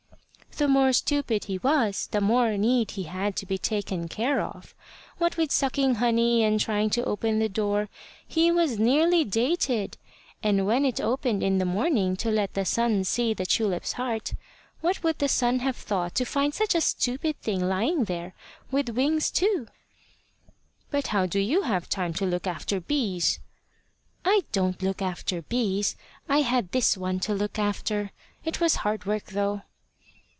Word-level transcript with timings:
"The 0.57 0.67
more 0.67 0.91
stupid 0.93 1.45
he 1.45 1.57
was 1.59 2.07
the 2.11 2.19
more 2.21 2.55
need 2.57 2.91
he 2.91 3.03
had 3.03 3.35
to 3.37 3.45
be 3.45 3.57
taken 3.57 4.09
care 4.09 4.41
of. 4.41 4.75
What 5.17 5.37
with 5.37 5.49
sucking 5.49 5.95
honey 5.95 6.43
and 6.43 6.59
trying 6.59 6.89
to 6.91 7.05
open 7.05 7.39
the 7.39 7.47
door, 7.47 7.87
he 8.27 8.51
was 8.51 8.77
nearly 8.77 9.23
dated; 9.23 9.97
and 10.43 10.67
when 10.67 10.83
it 10.85 10.99
opened 10.99 11.41
in 11.41 11.57
the 11.57 11.65
morning 11.65 12.17
to 12.17 12.29
let 12.29 12.53
the 12.53 12.65
sun 12.65 13.05
see 13.05 13.33
the 13.33 13.45
tulip's 13.45 13.93
heart, 13.93 14.33
what 14.81 15.01
would 15.03 15.19
the 15.19 15.29
sun 15.29 15.59
have 15.59 15.77
thought 15.77 16.13
to 16.15 16.25
find 16.25 16.53
such 16.53 16.75
a 16.75 16.81
stupid 16.81 17.39
thing 17.41 17.61
lying 17.65 18.03
there 18.03 18.35
with 18.69 18.89
wings 18.89 19.31
too?" 19.31 19.67
"But 20.91 21.07
how 21.07 21.25
do 21.27 21.39
you 21.39 21.61
have 21.61 21.87
time 21.89 22.13
to 22.15 22.25
look 22.25 22.45
after 22.45 22.81
bees?" 22.81 23.39
"I 24.25 24.41
don't 24.51 24.83
look 24.83 25.01
after 25.01 25.41
bees. 25.41 25.95
I 26.27 26.41
had 26.41 26.71
this 26.71 26.97
one 26.97 27.21
to 27.21 27.33
look 27.33 27.57
after. 27.57 28.11
It 28.43 28.59
was 28.59 28.75
hard 28.75 29.05
work, 29.05 29.27
though." 29.27 29.61